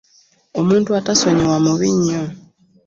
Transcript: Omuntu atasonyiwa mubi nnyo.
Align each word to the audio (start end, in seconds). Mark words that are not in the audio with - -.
Omuntu 0.59 0.89
atasonyiwa 0.99 1.57
mubi 1.65 1.89
nnyo. 1.95 2.23